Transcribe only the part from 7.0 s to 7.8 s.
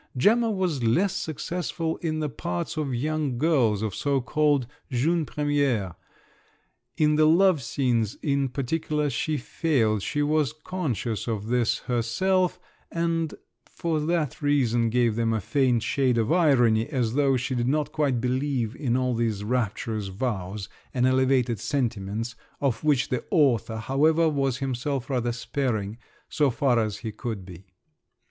the love